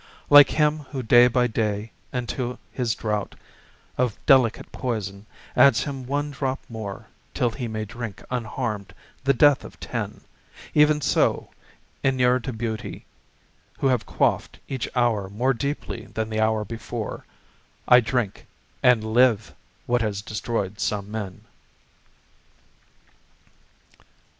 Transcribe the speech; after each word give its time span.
Like 0.31 0.49
him 0.49 0.79
who 0.89 1.03
day 1.03 1.27
by 1.27 1.45
day 1.45 1.91
unto 2.11 2.57
his 2.71 2.95
draught 2.95 3.35
Of 3.99 4.17
delicate 4.25 4.71
poison 4.71 5.27
adds 5.55 5.83
him 5.83 6.07
one 6.07 6.31
drop 6.31 6.57
more 6.67 7.05
Till 7.35 7.51
he 7.51 7.67
may 7.67 7.85
drink 7.85 8.23
unharmed 8.31 8.95
the 9.23 9.35
death 9.35 9.63
of 9.63 9.79
ten, 9.79 10.21
Even 10.73 11.01
so, 11.01 11.51
inured 12.01 12.45
to 12.45 12.51
beauty, 12.51 13.05
who 13.77 13.85
have 13.89 14.07
quaffed 14.07 14.57
Each 14.67 14.89
hour 14.95 15.29
more 15.29 15.53
deeply 15.53 16.05
than 16.07 16.31
the 16.31 16.41
hour 16.41 16.65
before, 16.65 17.27
I 17.87 17.99
drink 17.99 18.47
and 18.81 19.03
live 19.03 19.53
what 19.85 20.01
has 20.01 20.23
destroyed 20.23 20.79
some 20.79 21.11
men. 21.11 21.41